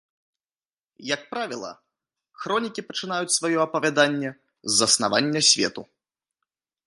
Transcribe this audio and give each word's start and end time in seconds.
Як 1.15 1.21
правіла, 1.33 1.71
хронікі 2.45 2.85
пачынаюць 2.89 3.35
сваё 3.37 3.59
апавяданне 3.67 4.29
з 4.33 4.71
заснавання 4.79 5.41
свету. 5.51 5.81